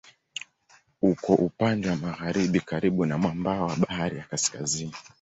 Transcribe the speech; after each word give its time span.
Uko 1.01 1.33
upande 1.33 1.89
wa 1.89 1.95
magharibi 1.95 2.59
karibu 2.59 3.05
na 3.05 3.17
mwambao 3.17 3.65
wa 3.67 3.75
Bahari 3.75 4.17
ya 4.17 4.23
Kaskazini. 4.23 4.93